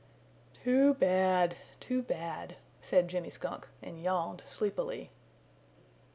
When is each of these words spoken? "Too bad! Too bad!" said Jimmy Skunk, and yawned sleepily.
"Too 0.63 0.95
bad! 0.95 1.57
Too 1.79 2.01
bad!" 2.01 2.55
said 2.81 3.07
Jimmy 3.07 3.29
Skunk, 3.29 3.67
and 3.83 4.01
yawned 4.01 4.41
sleepily. 4.47 5.11